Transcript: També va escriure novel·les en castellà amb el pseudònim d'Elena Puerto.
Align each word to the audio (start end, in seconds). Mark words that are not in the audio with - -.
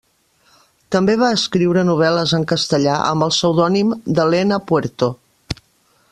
També 0.95 1.15
va 1.23 1.27
escriure 1.39 1.83
novel·les 1.89 2.33
en 2.37 2.47
castellà 2.53 2.95
amb 3.09 3.27
el 3.29 3.33
pseudònim 3.35 3.93
d'Elena 4.19 4.59
Puerto. 4.71 5.11